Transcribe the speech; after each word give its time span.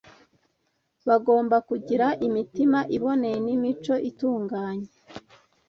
Bagomba 1.07 1.57
kugira 1.69 2.07
imitima 2.27 2.79
iboneye 2.95 3.37
n’imico 3.45 3.93
itunganye 4.09 4.89